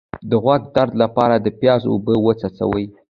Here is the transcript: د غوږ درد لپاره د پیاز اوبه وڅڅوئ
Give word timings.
د 0.29 0.31
غوږ 0.43 0.61
درد 0.75 0.93
لپاره 1.03 1.35
د 1.39 1.47
پیاز 1.59 1.81
اوبه 1.91 2.13
وڅڅوئ 2.19 2.85